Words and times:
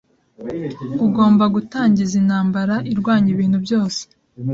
ugomba 1.05 1.45
gutangiza 1.55 2.13
intambara 2.21 2.75
irwanya 2.91 3.29
ibintu 3.35 3.57
byose 3.65 4.01